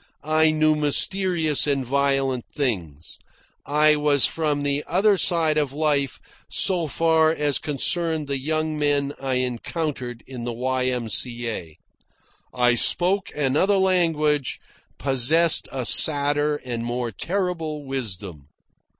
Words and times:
I 0.23 0.49
knew 0.49 0.73
mysterious 0.75 1.67
and 1.67 1.85
violent 1.85 2.45
things. 2.51 3.19
I 3.67 3.95
was 3.97 4.25
from 4.25 4.61
the 4.61 4.83
other 4.87 5.15
side 5.15 5.59
of 5.59 5.73
life 5.73 6.19
so 6.49 6.87
far 6.87 7.29
as 7.29 7.59
concerned 7.59 8.25
the 8.27 8.39
young 8.39 8.79
men 8.79 9.13
I 9.21 9.35
encountered 9.35 10.23
in 10.25 10.43
the 10.43 10.53
Y.M.C.A. 10.53 11.77
I 12.51 12.73
spoke 12.73 13.29
another 13.35 13.77
language, 13.77 14.59
possessed 14.97 15.67
a 15.71 15.85
sadder 15.85 16.55
and 16.65 16.83
more 16.83 17.11
terrible 17.11 17.85
wisdom. 17.85 18.47